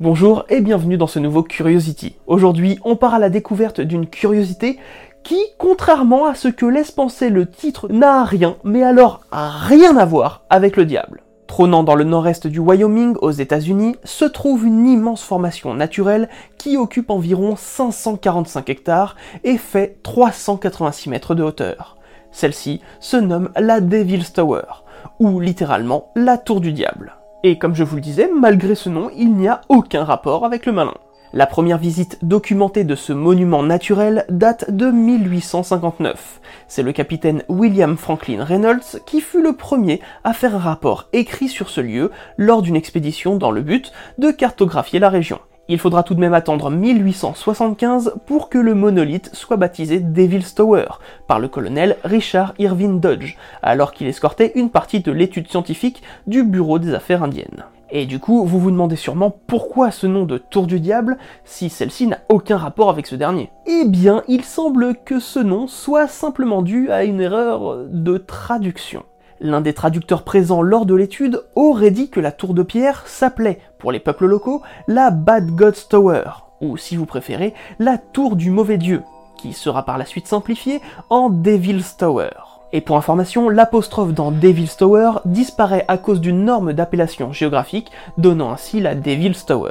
Bonjour 0.00 0.44
et 0.48 0.60
bienvenue 0.60 0.96
dans 0.96 1.08
ce 1.08 1.18
nouveau 1.18 1.42
Curiosity. 1.42 2.14
Aujourd'hui, 2.28 2.78
on 2.84 2.94
part 2.94 3.14
à 3.14 3.18
la 3.18 3.30
découverte 3.30 3.80
d'une 3.80 4.06
curiosité 4.06 4.78
qui, 5.24 5.40
contrairement 5.58 6.26
à 6.26 6.36
ce 6.36 6.46
que 6.46 6.66
laisse 6.66 6.92
penser 6.92 7.30
le 7.30 7.50
titre, 7.50 7.88
n'a 7.88 8.22
rien, 8.22 8.58
mais 8.62 8.84
alors 8.84 9.22
rien 9.32 9.96
à 9.96 10.04
voir 10.04 10.44
avec 10.50 10.76
le 10.76 10.84
diable. 10.84 11.24
Trônant 11.48 11.82
dans 11.82 11.96
le 11.96 12.04
nord-est 12.04 12.46
du 12.46 12.60
Wyoming, 12.60 13.16
aux 13.20 13.32
États-Unis, 13.32 13.96
se 14.04 14.24
trouve 14.24 14.66
une 14.66 14.86
immense 14.86 15.24
formation 15.24 15.74
naturelle 15.74 16.28
qui 16.58 16.76
occupe 16.76 17.10
environ 17.10 17.56
545 17.56 18.70
hectares 18.70 19.16
et 19.42 19.58
fait 19.58 19.98
386 20.04 21.10
mètres 21.10 21.34
de 21.34 21.42
hauteur. 21.42 21.96
Celle-ci 22.30 22.80
se 23.00 23.16
nomme 23.16 23.50
la 23.56 23.80
Devil's 23.80 24.32
Tower, 24.32 24.84
ou 25.18 25.40
littéralement 25.40 26.12
la 26.14 26.38
tour 26.38 26.60
du 26.60 26.72
diable. 26.72 27.17
Et 27.44 27.56
comme 27.56 27.74
je 27.74 27.84
vous 27.84 27.94
le 27.94 28.02
disais, 28.02 28.28
malgré 28.34 28.74
ce 28.74 28.88
nom, 28.88 29.10
il 29.16 29.34
n'y 29.34 29.46
a 29.46 29.60
aucun 29.68 30.02
rapport 30.02 30.44
avec 30.44 30.66
le 30.66 30.72
malin. 30.72 30.94
La 31.32 31.46
première 31.46 31.78
visite 31.78 32.18
documentée 32.22 32.84
de 32.84 32.94
ce 32.94 33.12
monument 33.12 33.62
naturel 33.62 34.24
date 34.28 34.70
de 34.70 34.90
1859. 34.90 36.40
C'est 36.66 36.82
le 36.82 36.92
capitaine 36.92 37.44
William 37.48 37.96
Franklin 37.96 38.42
Reynolds 38.42 39.02
qui 39.06 39.20
fut 39.20 39.42
le 39.42 39.52
premier 39.52 40.00
à 40.24 40.32
faire 40.32 40.56
un 40.56 40.60
rapport 40.60 41.08
écrit 41.12 41.48
sur 41.48 41.68
ce 41.68 41.80
lieu 41.80 42.10
lors 42.38 42.62
d'une 42.62 42.76
expédition 42.76 43.36
dans 43.36 43.50
le 43.50 43.60
but 43.60 43.92
de 44.16 44.30
cartographier 44.30 44.98
la 44.98 45.10
région. 45.10 45.38
Il 45.70 45.78
faudra 45.78 46.02
tout 46.02 46.14
de 46.14 46.20
même 46.20 46.32
attendre 46.32 46.70
1875 46.70 48.14
pour 48.24 48.48
que 48.48 48.56
le 48.56 48.74
monolithe 48.74 49.28
soit 49.34 49.58
baptisé 49.58 50.00
Devil's 50.00 50.54
Tower 50.54 50.86
par 51.26 51.40
le 51.40 51.48
colonel 51.48 51.98
Richard 52.04 52.54
Irving 52.58 53.00
Dodge, 53.00 53.36
alors 53.62 53.92
qu'il 53.92 54.06
escortait 54.06 54.52
une 54.54 54.70
partie 54.70 55.00
de 55.00 55.12
l'étude 55.12 55.46
scientifique 55.46 56.02
du 56.26 56.42
Bureau 56.42 56.78
des 56.78 56.94
Affaires 56.94 57.22
indiennes. 57.22 57.64
Et 57.90 58.06
du 58.06 58.18
coup, 58.18 58.46
vous 58.46 58.58
vous 58.58 58.70
demandez 58.70 58.96
sûrement 58.96 59.34
pourquoi 59.46 59.90
ce 59.90 60.06
nom 60.06 60.24
de 60.24 60.38
Tour 60.38 60.66
du 60.66 60.80
Diable 60.80 61.18
si 61.44 61.68
celle-ci 61.68 62.06
n'a 62.06 62.20
aucun 62.30 62.56
rapport 62.56 62.88
avec 62.88 63.06
ce 63.06 63.14
dernier? 63.14 63.50
Eh 63.66 63.84
bien, 63.86 64.22
il 64.26 64.44
semble 64.44 64.94
que 65.04 65.20
ce 65.20 65.38
nom 65.38 65.66
soit 65.66 66.08
simplement 66.08 66.62
dû 66.62 66.90
à 66.90 67.04
une 67.04 67.20
erreur 67.20 67.84
de 67.90 68.16
traduction. 68.16 69.04
L'un 69.40 69.60
des 69.60 69.72
traducteurs 69.72 70.24
présents 70.24 70.62
lors 70.62 70.84
de 70.84 70.94
l'étude 70.94 71.44
aurait 71.54 71.92
dit 71.92 72.10
que 72.10 72.18
la 72.18 72.32
tour 72.32 72.54
de 72.54 72.64
pierre 72.64 73.04
s'appelait, 73.06 73.60
pour 73.78 73.92
les 73.92 74.00
peuples 74.00 74.26
locaux, 74.26 74.62
la 74.88 75.10
Bad 75.10 75.50
God's 75.54 75.88
Tower, 75.88 76.24
ou 76.60 76.76
si 76.76 76.96
vous 76.96 77.06
préférez, 77.06 77.54
la 77.78 77.98
tour 77.98 78.34
du 78.34 78.50
mauvais 78.50 78.78
dieu, 78.78 79.02
qui 79.36 79.52
sera 79.52 79.84
par 79.84 79.96
la 79.96 80.06
suite 80.06 80.26
simplifiée 80.26 80.80
en 81.08 81.30
Devil's 81.30 81.96
Tower. 81.96 82.30
Et 82.72 82.80
pour 82.80 82.96
information, 82.96 83.48
l'apostrophe 83.48 84.12
dans 84.12 84.32
Devil's 84.32 84.76
Tower 84.76 85.20
disparaît 85.24 85.84
à 85.86 85.98
cause 85.98 86.20
d'une 86.20 86.44
norme 86.44 86.72
d'appellation 86.72 87.32
géographique, 87.32 87.92
donnant 88.18 88.50
ainsi 88.50 88.80
la 88.80 88.96
Devil's 88.96 89.46
Tower. 89.46 89.70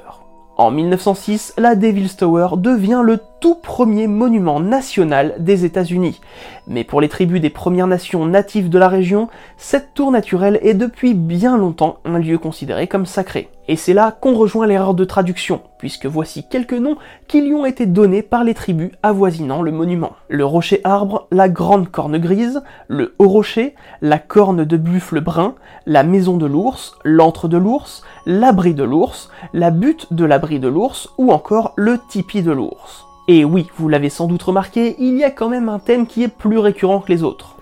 En 0.55 0.71
1906, 0.71 1.53
la 1.57 1.75
Devil's 1.75 2.15
Tower 2.15 2.49
devient 2.57 3.01
le 3.03 3.19
tout 3.39 3.55
premier 3.55 4.07
monument 4.07 4.59
national 4.59 5.35
des 5.39 5.65
États-Unis. 5.65 6.19
Mais 6.67 6.83
pour 6.83 7.01
les 7.01 7.09
tribus 7.09 7.41
des 7.41 7.49
Premières 7.49 7.87
Nations 7.87 8.25
natives 8.25 8.69
de 8.69 8.79
la 8.79 8.87
région, 8.87 9.29
cette 9.57 9.93
tour 9.93 10.11
naturelle 10.11 10.59
est 10.63 10.73
depuis 10.73 11.13
bien 11.13 11.57
longtemps 11.57 11.99
un 12.05 12.19
lieu 12.19 12.37
considéré 12.37 12.87
comme 12.87 13.05
sacré. 13.05 13.49
Et 13.69 13.75
c'est 13.75 13.93
là 13.93 14.17
qu'on 14.19 14.33
rejoint 14.33 14.65
l'erreur 14.65 14.93
de 14.93 15.03
traduction, 15.03 15.61
puisque 15.77 16.05
voici 16.05 16.47
quelques 16.47 16.73
noms 16.73 16.95
qui 17.27 17.41
lui 17.41 17.53
ont 17.53 17.65
été 17.65 17.85
donnés 17.85 18.21
par 18.21 18.45
les 18.45 18.53
tribus 18.53 18.91
avoisinant 19.03 19.61
le 19.61 19.71
monument. 19.71 20.13
Le 20.29 20.45
rocher 20.45 20.79
arbre, 20.85 21.27
la 21.31 21.49
grande 21.49 21.89
corne 21.89 22.17
grise, 22.17 22.63
le 22.87 23.13
haut 23.19 23.27
rocher, 23.27 23.75
la 24.01 24.19
corne 24.19 24.63
de 24.63 24.77
buffle 24.77 25.19
brun, 25.19 25.55
la 25.85 26.03
maison 26.03 26.37
de 26.37 26.45
l'ours, 26.45 26.95
l'antre 27.03 27.49
de 27.49 27.57
l'ours, 27.57 28.03
l'abri 28.25 28.73
de 28.73 28.83
l'ours, 28.83 29.29
la 29.53 29.71
butte 29.71 30.13
de 30.13 30.23
l'abri 30.23 30.59
de 30.59 30.69
l'ours 30.69 31.09
ou 31.17 31.33
encore 31.33 31.73
le 31.75 31.97
tipi 32.09 32.41
de 32.41 32.51
l'ours. 32.51 33.06
Et 33.27 33.43
oui, 33.43 33.67
vous 33.77 33.89
l'avez 33.89 34.09
sans 34.09 34.27
doute 34.27 34.43
remarqué, 34.43 34.95
il 34.99 35.17
y 35.17 35.23
a 35.23 35.31
quand 35.31 35.49
même 35.49 35.69
un 35.69 35.79
thème 35.79 36.07
qui 36.07 36.23
est 36.23 36.29
plus 36.29 36.57
récurrent 36.57 36.99
que 36.99 37.11
les 37.11 37.23
autres 37.23 37.57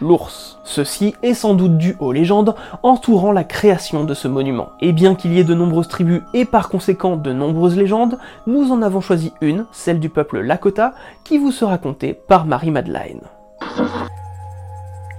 l'ours. 0.00 0.58
Ceci 0.64 1.14
est 1.22 1.34
sans 1.34 1.54
doute 1.54 1.78
dû 1.78 1.96
aux 2.00 2.12
légendes 2.12 2.54
entourant 2.82 3.32
la 3.32 3.44
création 3.44 4.04
de 4.04 4.14
ce 4.14 4.28
monument. 4.28 4.70
Et 4.80 4.92
bien 4.92 5.14
qu'il 5.14 5.32
y 5.32 5.38
ait 5.38 5.44
de 5.44 5.54
nombreuses 5.54 5.88
tribus 5.88 6.22
et 6.34 6.44
par 6.44 6.68
conséquent 6.68 7.16
de 7.16 7.32
nombreuses 7.32 7.76
légendes, 7.76 8.18
nous 8.46 8.70
en 8.70 8.82
avons 8.82 9.00
choisi 9.00 9.32
une, 9.40 9.66
celle 9.72 10.00
du 10.00 10.08
peuple 10.08 10.40
Lakota, 10.40 10.94
qui 11.24 11.38
vous 11.38 11.52
sera 11.52 11.78
contée 11.78 12.14
par 12.14 12.46
Marie-Madeleine. 12.46 13.22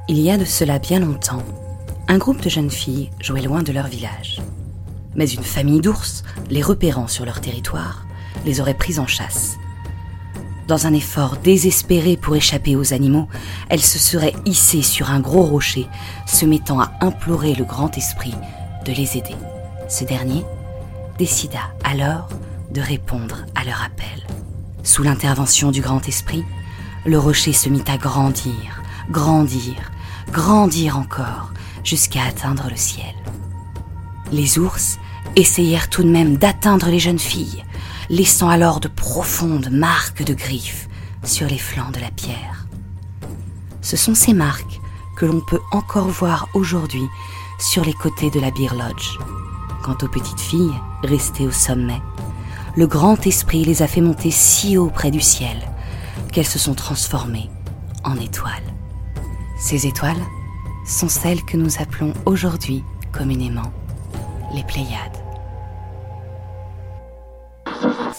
Il 0.08 0.20
y 0.20 0.32
a 0.32 0.38
de 0.38 0.46
cela 0.46 0.80
bien 0.80 1.00
longtemps, 1.00 1.44
un 2.08 2.18
groupe 2.18 2.42
de 2.42 2.50
jeunes 2.50 2.72
filles 2.72 3.12
jouait 3.20 3.42
loin 3.42 3.62
de 3.62 3.72
leur 3.72 3.88
village. 3.88 4.42
Mais 5.16 5.28
une 5.28 5.44
famille 5.44 5.82
d'ours, 5.82 6.24
les 6.50 6.62
repérant 6.62 7.08
sur 7.08 7.26
leur 7.26 7.42
territoire, 7.42 8.06
les 8.46 8.62
aurait 8.62 8.74
prises 8.74 9.00
en 9.00 9.08
chasse 9.08 9.58
dans 10.70 10.86
un 10.86 10.94
effort 10.94 11.36
désespéré 11.38 12.16
pour 12.16 12.36
échapper 12.36 12.76
aux 12.76 12.94
animaux, 12.94 13.28
elle 13.70 13.82
se 13.82 13.98
serait 13.98 14.36
hissée 14.46 14.84
sur 14.84 15.10
un 15.10 15.20
gros 15.20 15.42
rocher, 15.42 15.88
se 16.28 16.46
mettant 16.46 16.80
à 16.80 16.92
implorer 17.02 17.56
le 17.56 17.66
grand 17.66 17.98
esprit 17.98 18.36
de 18.86 18.94
les 18.94 19.18
aider. 19.18 19.36
Ce 19.90 20.04
dernier 20.04 20.46
décida 21.18 21.72
alors 21.84 22.30
de 22.72 22.82
répondre 22.82 23.46
à 23.56 23.66
leur 23.66 23.84
appel. 23.84 24.28
Sous 24.84 25.02
l'intervention 25.02 25.72
du 25.72 25.82
grand 25.82 26.08
esprit, 26.08 26.46
le 27.04 27.18
rocher 27.18 27.52
se 27.52 27.68
mit 27.68 27.84
à 27.88 27.98
grandir, 27.98 28.84
grandir, 29.10 29.74
grandir 30.32 30.98
encore, 30.98 31.52
jusqu'à 31.84 32.26
atteindre 32.26 32.68
le 32.70 32.78
ciel. 32.78 33.16
Les 34.32 34.60
ours 34.60 35.00
essayèrent 35.36 35.90
tout 35.90 36.04
de 36.04 36.10
même 36.10 36.38
d'atteindre 36.38 36.90
les 36.90 37.00
jeunes 37.00 37.18
filles, 37.18 37.64
laissant 38.10 38.50
alors 38.50 38.80
de 38.80 38.88
profondes 38.88 39.70
marques 39.72 40.24
de 40.24 40.34
griffes 40.34 40.88
sur 41.24 41.48
les 41.48 41.58
flancs 41.58 41.92
de 41.92 42.00
la 42.00 42.12
pierre. 42.12 42.66
Ce 43.82 43.98
sont 43.98 44.16
ces 44.16 44.34
marques 44.34 44.80
que 45.16 45.26
l'on 45.26 45.42
peut 45.42 45.62
encore 45.72 46.08
voir 46.08 46.48
aujourd'hui 46.54 47.08
sur 47.60 47.84
les 47.84 47.94
côtés 47.94 48.32
de 48.32 48.40
la 48.40 48.52
Beer 48.52 48.74
Lodge. 48.74 49.18
Quant 49.84 49.98
aux 50.02 50.08
petites 50.08 50.40
filles 50.40 50.74
restées 51.04 51.48
au 51.48 51.52
sommet, 51.52 52.02
le 52.76 52.88
grand 52.88 53.26
esprit 53.28 53.64
les 53.64 53.82
a 53.82 53.88
fait 53.88 54.02
monter 54.02 54.32
si 54.32 54.78
haut 54.78 54.90
près 54.90 55.12
du 55.12 55.22
ciel 55.22 55.58
qu'elles 56.32 56.48
se 56.48 56.60
sont 56.60 56.76
transformées 56.76 57.50
en 58.04 58.16
étoiles. 58.18 58.54
Ces 59.60 59.88
étoiles 59.88 60.22
sont 60.86 61.10
celles 61.10 61.44
que 61.44 61.58
nous 61.58 61.82
appelons 61.82 62.14
aujourd'hui 62.26 62.84
communément 63.12 63.74
les 64.54 64.64
Pléiades. 64.64 65.29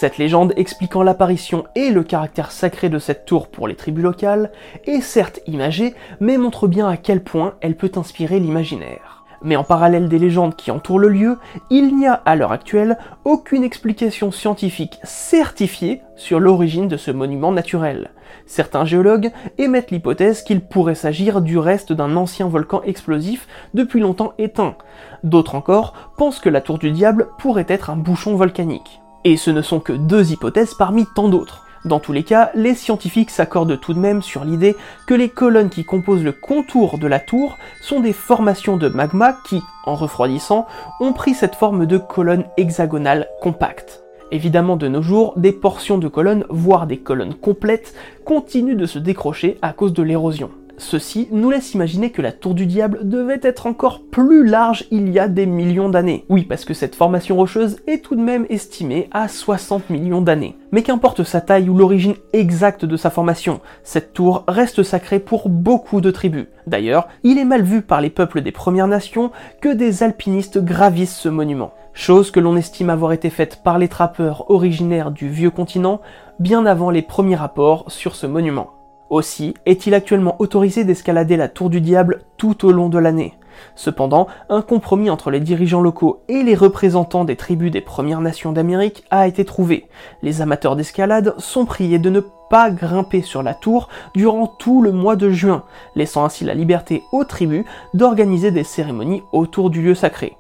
Cette 0.01 0.17
légende 0.17 0.55
expliquant 0.57 1.03
l'apparition 1.03 1.65
et 1.75 1.91
le 1.91 2.03
caractère 2.03 2.53
sacré 2.53 2.89
de 2.89 2.99
cette 2.99 3.27
tour 3.27 3.49
pour 3.49 3.69
les 3.69 3.77
tribus 3.77 4.03
locales 4.03 4.51
est 4.87 5.03
certes 5.03 5.41
imagée, 5.47 5.93
mais 6.21 6.39
montre 6.39 6.69
bien 6.69 6.89
à 6.89 6.97
quel 6.97 7.23
point 7.23 7.53
elle 7.61 7.77
peut 7.77 7.93
inspirer 7.97 8.41
l'imaginaire. 8.41 9.27
Mais 9.43 9.57
en 9.57 9.63
parallèle 9.63 10.09
des 10.09 10.19
légendes 10.19 10.57
qui 10.57 10.71
entourent 10.71 11.01
le 11.01 11.11
lieu, 11.11 11.37
il 11.69 11.95
n'y 11.99 12.07
a 12.07 12.15
à 12.15 12.35
l'heure 12.35 12.53
actuelle 12.53 12.97
aucune 13.27 13.63
explication 13.63 14.31
scientifique 14.31 14.99
certifiée 15.05 16.01
sur 16.17 16.41
l'origine 16.41 16.89
de 16.89 16.97
ce 16.97 17.11
monument 17.11 17.53
naturel. 17.53 18.09
Certains 18.47 18.87
géologues 18.87 19.31
émettent 19.59 19.91
l'hypothèse 19.91 20.43
qu'il 20.43 20.63
pourrait 20.63 20.95
s'agir 20.95 21.43
du 21.43 21.59
reste 21.59 21.93
d'un 21.93 22.17
ancien 22.17 22.49
volcan 22.49 22.81
explosif 22.85 23.47
depuis 23.75 24.01
longtemps 24.01 24.33
éteint. 24.39 24.77
D'autres 25.25 25.57
encore 25.57 25.93
pensent 26.17 26.41
que 26.41 26.49
la 26.49 26.63
tour 26.63 26.79
du 26.79 26.91
diable 26.91 27.29
pourrait 27.39 27.67
être 27.69 27.91
un 27.91 27.97
bouchon 27.97 28.35
volcanique. 28.35 29.03
Et 29.25 29.37
ce 29.37 29.51
ne 29.51 29.63
sont 29.63 29.81
que 29.81 29.93
deux 29.93 30.33
hypothèses 30.33 30.75
parmi 30.75 31.07
tant 31.15 31.29
d'autres. 31.29 31.65
Dans 31.85 31.99
tous 31.99 32.13
les 32.13 32.25
cas, 32.25 32.51
les 32.55 32.75
scientifiques 32.75 33.31
s'accordent 33.31 33.81
tout 33.81 33.95
de 33.95 33.99
même 33.99 34.21
sur 34.21 34.45
l'idée 34.45 34.77
que 35.07 35.15
les 35.15 35.31
colonnes 35.31 35.71
qui 35.71 35.85
composent 35.85 36.23
le 36.23 36.33
contour 36.33 36.99
de 36.99 37.07
la 37.07 37.21
tour 37.21 37.57
sont 37.81 38.01
des 38.01 38.13
formations 38.13 38.77
de 38.77 38.89
magma 38.89 39.33
qui, 39.47 39.63
en 39.87 39.95
refroidissant, 39.95 40.67
ont 41.01 41.15
pris 41.15 41.33
cette 41.33 41.55
forme 41.55 41.87
de 41.87 41.97
colonne 41.97 42.45
hexagonale 42.59 43.29
compacte. 43.41 44.03
Évidemment, 44.31 44.77
de 44.77 44.89
nos 44.89 45.03
jours, 45.03 45.35
des 45.37 45.53
portions 45.53 45.99
de 45.99 46.09
colonnes, 46.09 46.45
voire 46.51 46.87
des 46.87 46.99
colonnes 46.99 47.35
complètes, 47.35 47.95
continuent 48.25 48.77
de 48.77 48.87
se 48.87 48.99
décrocher 48.99 49.59
à 49.63 49.73
cause 49.73 49.95
de 49.95 50.03
l'érosion. 50.03 50.51
Ceci 50.81 51.29
nous 51.31 51.51
laisse 51.51 51.75
imaginer 51.75 52.11
que 52.11 52.23
la 52.23 52.33
tour 52.33 52.55
du 52.55 52.65
diable 52.65 53.01
devait 53.03 53.39
être 53.43 53.67
encore 53.67 54.01
plus 54.01 54.47
large 54.47 54.87
il 54.91 55.11
y 55.11 55.19
a 55.19 55.29
des 55.29 55.45
millions 55.45 55.91
d'années. 55.91 56.25
Oui, 56.31 56.45
parce 56.45 56.65
que 56.65 56.73
cette 56.73 56.95
formation 56.95 57.37
rocheuse 57.37 57.77
est 57.87 58.03
tout 58.03 58.17
de 58.17 58.23
même 58.23 58.47
estimée 58.49 59.11
à 59.13 59.29
60 59.29 59.91
millions 59.91 60.23
d'années. 60.23 60.57
Mais 60.73 60.83
qu'importe 60.83 61.23
sa 61.23 61.43
taille 61.43 61.69
ou 61.69 61.77
l'origine 61.77 62.15
exacte 62.33 62.87
de 62.87 62.97
sa 62.97 63.11
formation, 63.11 63.61
cette 63.85 64.15
tour 64.15 64.43
reste 64.49 64.83
sacrée 64.83 65.21
pour 65.21 65.51
beaucoup 65.51 66.01
de 66.01 66.11
tribus. 66.11 66.47
D'ailleurs, 66.67 67.09
il 67.25 67.37
est 67.37 67.45
mal 67.45 67.63
vu 67.63 67.83
par 67.83 68.01
les 68.01 68.11
peuples 68.11 68.41
des 68.41 68.53
Premières 68.53 68.89
Nations 68.89 69.33
que 69.61 69.69
des 69.69 70.03
alpinistes 70.03 70.65
gravissent 70.65 71.17
ce 71.17 71.29
monument. 71.29 71.75
Chose 71.93 72.31
que 72.31 72.41
l'on 72.41 72.57
estime 72.57 72.89
avoir 72.89 73.13
été 73.13 73.29
faite 73.29 73.61
par 73.63 73.79
les 73.79 73.89
trappeurs 73.89 74.51
originaires 74.51 75.11
du 75.11 75.29
vieux 75.29 75.51
continent 75.51 76.01
bien 76.39 76.65
avant 76.65 76.89
les 76.89 77.03
premiers 77.03 77.37
rapports 77.37 77.85
sur 77.93 78.17
ce 78.17 78.27
monument. 78.27 78.80
Aussi 79.11 79.55
est-il 79.67 79.93
actuellement 79.93 80.37
autorisé 80.39 80.85
d'escalader 80.85 81.37
la 81.37 81.49
tour 81.49 81.69
du 81.69 81.81
diable 81.81 82.23
tout 82.37 82.65
au 82.65 82.71
long 82.71 82.89
de 82.89 82.99
l'année? 82.99 83.35
Cependant, 83.75 84.29
un 84.49 84.63
compromis 84.63 85.11
entre 85.11 85.33
les 85.33 85.41
dirigeants 85.41 85.81
locaux 85.81 86.23
et 86.29 86.45
les 86.45 86.55
représentants 86.55 87.25
des 87.25 87.35
tribus 87.35 87.73
des 87.73 87.81
Premières 87.81 88.21
Nations 88.21 88.53
d'Amérique 88.53 89.05
a 89.11 89.27
été 89.27 89.45
trouvé. 89.45 89.89
Les 90.23 90.43
amateurs 90.43 90.77
d'escalade 90.77 91.35
sont 91.39 91.65
priés 91.65 91.99
de 91.99 92.09
ne 92.09 92.21
pas 92.51 92.71
grimper 92.71 93.21
sur 93.21 93.43
la 93.43 93.53
tour 93.53 93.89
durant 94.15 94.47
tout 94.47 94.81
le 94.81 94.93
mois 94.93 95.17
de 95.17 95.31
juin, 95.31 95.65
laissant 95.97 96.25
ainsi 96.25 96.45
la 96.45 96.55
liberté 96.55 97.03
aux 97.11 97.25
tribus 97.25 97.65
d'organiser 97.95 98.53
des 98.53 98.65
cérémonies 98.65 99.25
autour 99.33 99.71
du 99.71 99.83
lieu 99.83 99.97
sacré. 99.97 100.37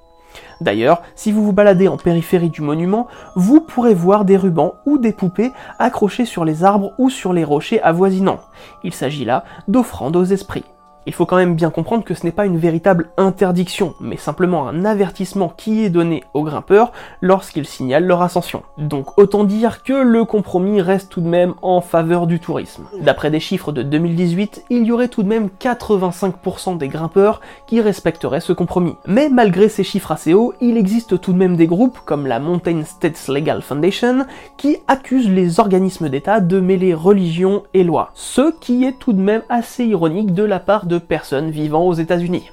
D'ailleurs, 0.60 1.02
si 1.14 1.32
vous 1.32 1.44
vous 1.44 1.52
baladez 1.52 1.88
en 1.88 1.96
périphérie 1.96 2.50
du 2.50 2.60
monument, 2.60 3.08
vous 3.36 3.60
pourrez 3.60 3.94
voir 3.94 4.24
des 4.24 4.36
rubans 4.36 4.74
ou 4.86 4.98
des 4.98 5.12
poupées 5.12 5.52
accrochés 5.78 6.26
sur 6.26 6.44
les 6.44 6.64
arbres 6.64 6.92
ou 6.98 7.10
sur 7.10 7.32
les 7.32 7.44
rochers 7.44 7.82
avoisinants. 7.82 8.40
Il 8.84 8.92
s'agit 8.92 9.24
là 9.24 9.44
d'offrandes 9.68 10.16
aux 10.16 10.24
esprits. 10.24 10.64
Il 11.06 11.14
faut 11.14 11.26
quand 11.26 11.36
même 11.36 11.54
bien 11.54 11.70
comprendre 11.70 12.04
que 12.04 12.14
ce 12.14 12.24
n'est 12.24 12.32
pas 12.32 12.46
une 12.46 12.58
véritable 12.58 13.08
interdiction, 13.16 13.94
mais 14.00 14.16
simplement 14.16 14.68
un 14.68 14.84
avertissement 14.84 15.48
qui 15.48 15.84
est 15.84 15.90
donné 15.90 16.24
aux 16.34 16.42
grimpeurs 16.42 16.92
lorsqu'ils 17.20 17.66
signalent 17.66 18.06
leur 18.06 18.22
ascension. 18.22 18.62
Donc 18.76 19.18
autant 19.18 19.44
dire 19.44 19.82
que 19.82 19.92
le 19.92 20.24
compromis 20.24 20.80
reste 20.82 21.10
tout 21.10 21.20
de 21.20 21.28
même 21.28 21.54
en 21.62 21.80
faveur 21.80 22.26
du 22.26 22.38
tourisme. 22.38 22.84
D'après 23.00 23.30
des 23.30 23.40
chiffres 23.40 23.72
de 23.72 23.82
2018, 23.82 24.64
il 24.70 24.84
y 24.84 24.92
aurait 24.92 25.08
tout 25.08 25.22
de 25.22 25.28
même 25.28 25.48
85% 25.60 26.76
des 26.76 26.88
grimpeurs 26.88 27.40
qui 27.66 27.80
respecteraient 27.80 28.40
ce 28.40 28.52
compromis. 28.52 28.96
Mais 29.06 29.28
malgré 29.30 29.68
ces 29.68 29.84
chiffres 29.84 30.12
assez 30.12 30.34
hauts, 30.34 30.52
il 30.60 30.76
existe 30.76 31.20
tout 31.20 31.32
de 31.32 31.38
même 31.38 31.56
des 31.56 31.66
groupes, 31.66 32.00
comme 32.04 32.26
la 32.26 32.40
Mountain 32.40 32.84
States 32.84 33.28
Legal 33.28 33.62
Foundation, 33.62 34.26
qui 34.56 34.78
accusent 34.88 35.30
les 35.30 35.60
organismes 35.60 36.08
d'État 36.08 36.40
de 36.40 36.60
mêler 36.60 36.94
religion 36.94 37.62
et 37.74 37.84
loi. 37.84 38.10
Ce 38.14 38.52
qui 38.60 38.84
est 38.84 38.98
tout 38.98 39.12
de 39.12 39.20
même 39.20 39.42
assez 39.48 39.84
ironique 39.84 40.34
de 40.34 40.42
la 40.42 40.60
part 40.60 40.86
de 40.90 40.98
personnes 40.98 41.50
vivant 41.50 41.86
aux 41.86 41.94
États-Unis. 41.94 42.50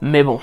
Mais 0.00 0.24
bon, 0.24 0.40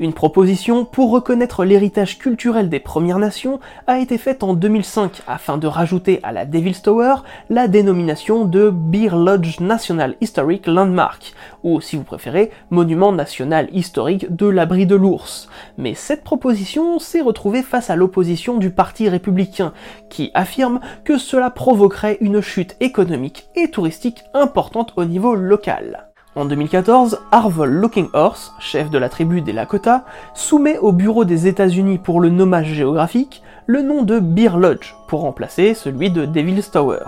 une 0.00 0.14
proposition 0.14 0.86
pour 0.86 1.10
reconnaître 1.10 1.66
l'héritage 1.66 2.18
culturel 2.18 2.70
des 2.70 2.80
Premières 2.80 3.18
Nations 3.18 3.60
a 3.86 3.98
été 3.98 4.16
faite 4.16 4.42
en 4.42 4.54
2005 4.54 5.20
afin 5.26 5.58
de 5.58 5.66
rajouter 5.66 6.20
à 6.22 6.32
la 6.32 6.46
Devil's 6.46 6.80
Tower 6.80 7.16
la 7.50 7.68
dénomination 7.68 8.46
de 8.46 8.70
Beer 8.70 9.14
Lodge 9.14 9.60
National 9.60 10.16
Historic 10.22 10.66
Landmark, 10.66 11.34
ou 11.64 11.82
si 11.82 11.96
vous 11.96 12.02
préférez, 12.02 12.50
Monument 12.70 13.12
National 13.12 13.68
Historique 13.74 14.34
de 14.34 14.46
l'abri 14.46 14.86
de 14.86 14.96
l'ours. 14.96 15.50
Mais 15.76 15.92
cette 15.92 16.24
proposition 16.24 16.98
s'est 16.98 17.20
retrouvée 17.20 17.62
face 17.62 17.90
à 17.90 17.96
l'opposition 17.96 18.56
du 18.56 18.70
Parti 18.70 19.06
républicain, 19.10 19.74
qui 20.08 20.30
affirme 20.32 20.80
que 21.04 21.18
cela 21.18 21.50
provoquerait 21.50 22.16
une 22.22 22.40
chute 22.40 22.74
économique 22.80 23.50
et 23.54 23.70
touristique 23.70 24.22
importante 24.32 24.94
au 24.96 25.04
niveau 25.04 25.34
local. 25.34 26.09
En 26.36 26.44
2014, 26.44 27.18
Arvol 27.32 27.70
Looking 27.70 28.08
Horse, 28.12 28.54
chef 28.60 28.88
de 28.88 28.98
la 28.98 29.08
tribu 29.08 29.40
des 29.40 29.52
Lakota, 29.52 30.04
soumet 30.32 30.78
au 30.78 30.92
Bureau 30.92 31.24
des 31.24 31.48
États-Unis 31.48 31.98
pour 31.98 32.20
le 32.20 32.30
nommage 32.30 32.68
géographique 32.72 33.42
le 33.66 33.82
nom 33.82 34.02
de 34.02 34.20
Beer 34.20 34.56
Lodge 34.56 34.94
pour 35.08 35.22
remplacer 35.22 35.74
celui 35.74 36.08
de 36.08 36.26
Devil's 36.26 36.70
Tower. 36.70 37.02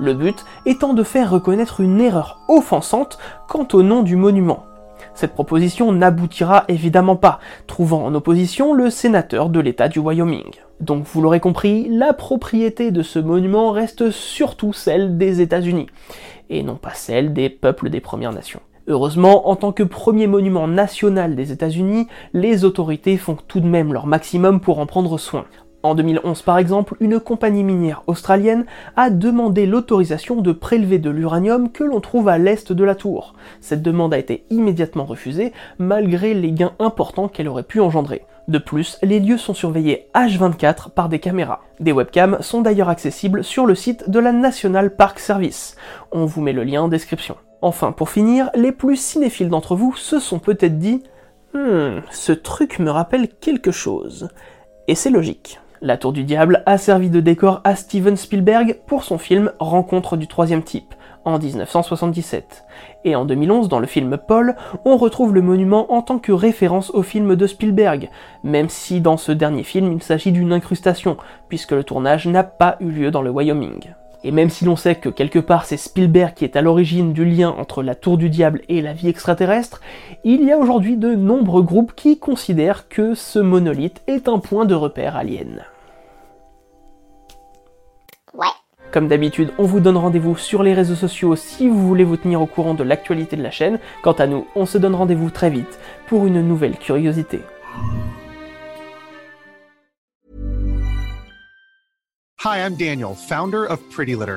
Le 0.00 0.14
but 0.14 0.46
étant 0.64 0.94
de 0.94 1.02
faire 1.02 1.30
reconnaître 1.30 1.82
une 1.82 2.00
erreur 2.00 2.40
offensante 2.48 3.18
quant 3.48 3.68
au 3.74 3.82
nom 3.82 4.02
du 4.02 4.16
monument. 4.16 4.64
Cette 5.14 5.34
proposition 5.34 5.92
n'aboutira 5.92 6.64
évidemment 6.68 7.16
pas, 7.16 7.40
trouvant 7.66 8.02
en 8.02 8.14
opposition 8.14 8.72
le 8.72 8.88
sénateur 8.88 9.50
de 9.50 9.60
l'État 9.60 9.88
du 9.88 9.98
Wyoming. 9.98 10.50
Donc 10.80 11.04
vous 11.04 11.20
l'aurez 11.20 11.38
compris, 11.38 11.86
la 11.90 12.14
propriété 12.14 12.90
de 12.92 13.02
ce 13.02 13.18
monument 13.18 13.72
reste 13.72 14.10
surtout 14.10 14.72
celle 14.72 15.18
des 15.18 15.42
États-Unis 15.42 15.86
et 16.50 16.62
non 16.62 16.76
pas 16.76 16.94
celle 16.94 17.32
des 17.32 17.48
peuples 17.48 17.90
des 17.90 18.00
Premières 18.00 18.32
Nations. 18.32 18.60
Heureusement, 18.86 19.48
en 19.48 19.56
tant 19.56 19.72
que 19.72 19.82
premier 19.82 20.26
monument 20.26 20.68
national 20.68 21.36
des 21.36 21.52
États-Unis, 21.52 22.06
les 22.34 22.64
autorités 22.64 23.16
font 23.16 23.38
tout 23.48 23.60
de 23.60 23.66
même 23.66 23.94
leur 23.94 24.06
maximum 24.06 24.60
pour 24.60 24.78
en 24.78 24.86
prendre 24.86 25.16
soin. 25.16 25.46
En 25.82 25.94
2011 25.94 26.40
par 26.42 26.56
exemple, 26.56 26.96
une 27.00 27.20
compagnie 27.20 27.62
minière 27.62 28.02
australienne 28.06 28.64
a 28.96 29.10
demandé 29.10 29.66
l'autorisation 29.66 30.40
de 30.40 30.52
prélever 30.52 30.98
de 30.98 31.10
l'uranium 31.10 31.70
que 31.70 31.84
l'on 31.84 32.00
trouve 32.00 32.28
à 32.28 32.38
l'est 32.38 32.72
de 32.72 32.84
la 32.84 32.94
tour. 32.94 33.34
Cette 33.60 33.82
demande 33.82 34.14
a 34.14 34.18
été 34.18 34.44
immédiatement 34.48 35.04
refusée, 35.04 35.52
malgré 35.78 36.32
les 36.32 36.52
gains 36.52 36.72
importants 36.78 37.28
qu'elle 37.28 37.48
aurait 37.48 37.64
pu 37.64 37.80
engendrer. 37.80 38.22
De 38.46 38.58
plus, 38.58 38.98
les 39.02 39.20
lieux 39.20 39.38
sont 39.38 39.54
surveillés 39.54 40.08
H24 40.14 40.90
par 40.90 41.08
des 41.08 41.18
caméras. 41.18 41.62
Des 41.80 41.92
webcams 41.92 42.38
sont 42.40 42.60
d'ailleurs 42.60 42.90
accessibles 42.90 43.42
sur 43.42 43.64
le 43.64 43.74
site 43.74 44.10
de 44.10 44.18
la 44.18 44.32
National 44.32 44.94
Park 44.94 45.18
Service. 45.18 45.76
On 46.12 46.26
vous 46.26 46.42
met 46.42 46.52
le 46.52 46.64
lien 46.64 46.82
en 46.82 46.88
description. 46.88 47.36
Enfin, 47.62 47.92
pour 47.92 48.10
finir, 48.10 48.50
les 48.54 48.72
plus 48.72 48.96
cinéphiles 48.96 49.48
d'entre 49.48 49.76
vous 49.76 49.94
se 49.96 50.18
sont 50.18 50.38
peut-être 50.38 50.78
dit 50.78 51.02
Hmm, 51.54 52.00
ce 52.10 52.32
truc 52.32 52.80
me 52.80 52.90
rappelle 52.90 53.28
quelque 53.28 53.70
chose. 53.70 54.28
Et 54.88 54.94
c'est 54.94 55.10
logique. 55.10 55.60
La 55.80 55.96
Tour 55.96 56.12
du 56.12 56.24
Diable 56.24 56.62
a 56.66 56.78
servi 56.78 57.10
de 57.10 57.20
décor 57.20 57.60
à 57.64 57.76
Steven 57.76 58.16
Spielberg 58.16 58.80
pour 58.86 59.04
son 59.04 59.18
film 59.18 59.52
Rencontre 59.58 60.16
du 60.16 60.26
troisième 60.26 60.62
type, 60.62 60.94
en 61.24 61.38
1977. 61.38 62.64
Et 63.04 63.16
en 63.16 63.24
2011, 63.24 63.68
dans 63.68 63.78
le 63.78 63.86
film 63.86 64.16
Paul, 64.16 64.56
on 64.84 64.96
retrouve 64.96 65.34
le 65.34 65.42
monument 65.42 65.92
en 65.92 66.02
tant 66.02 66.18
que 66.18 66.32
référence 66.32 66.90
au 66.90 67.02
film 67.02 67.36
de 67.36 67.46
Spielberg, 67.46 68.10
même 68.42 68.68
si 68.68 69.00
dans 69.00 69.16
ce 69.16 69.32
dernier 69.32 69.62
film 69.62 69.92
il 69.92 70.02
s'agit 70.02 70.32
d'une 70.32 70.52
incrustation, 70.52 71.16
puisque 71.48 71.72
le 71.72 71.84
tournage 71.84 72.26
n'a 72.26 72.44
pas 72.44 72.76
eu 72.80 72.90
lieu 72.90 73.10
dans 73.10 73.22
le 73.22 73.30
Wyoming. 73.30 73.94
Et 74.26 74.30
même 74.30 74.48
si 74.48 74.64
l'on 74.64 74.76
sait 74.76 74.94
que 74.94 75.10
quelque 75.10 75.38
part 75.38 75.66
c'est 75.66 75.76
Spielberg 75.76 76.32
qui 76.34 76.44
est 76.44 76.56
à 76.56 76.62
l'origine 76.62 77.12
du 77.12 77.26
lien 77.26 77.54
entre 77.58 77.82
la 77.82 77.94
Tour 77.94 78.16
du 78.16 78.30
Diable 78.30 78.62
et 78.70 78.80
la 78.80 78.94
vie 78.94 79.08
extraterrestre, 79.08 79.82
il 80.24 80.42
y 80.44 80.50
a 80.50 80.58
aujourd'hui 80.58 80.96
de 80.96 81.14
nombreux 81.14 81.62
groupes 81.62 81.94
qui 81.94 82.18
considèrent 82.18 82.88
que 82.88 83.14
ce 83.14 83.38
monolithe 83.38 84.00
est 84.06 84.26
un 84.26 84.38
point 84.38 84.64
de 84.64 84.74
repère 84.74 85.16
alien. 85.16 85.64
Comme 88.94 89.08
d'habitude, 89.08 89.50
on 89.58 89.64
vous 89.64 89.80
donne 89.80 89.96
rendez-vous 89.96 90.36
sur 90.36 90.62
les 90.62 90.72
réseaux 90.72 90.94
sociaux 90.94 91.34
si 91.34 91.68
vous 91.68 91.84
voulez 91.84 92.04
vous 92.04 92.16
tenir 92.16 92.40
au 92.40 92.46
courant 92.46 92.74
de 92.74 92.84
l'actualité 92.84 93.34
de 93.34 93.42
la 93.42 93.50
chaîne. 93.50 93.80
Quant 94.04 94.12
à 94.12 94.28
nous, 94.28 94.46
on 94.54 94.66
se 94.66 94.78
donne 94.78 94.94
rendez-vous 94.94 95.30
très 95.30 95.50
vite 95.50 95.80
pour 96.06 96.26
une 96.26 96.40
nouvelle 96.46 96.78
curiosité. 96.78 97.40
Hi, 102.44 102.60
I'm 102.60 102.76
Daniel, 102.76 103.16
founder 103.16 103.66
of 103.68 103.80
Pretty 103.90 104.14
Litter. 104.14 104.36